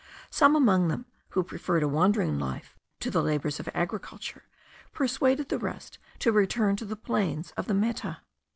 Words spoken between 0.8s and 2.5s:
them, who preferred a wandering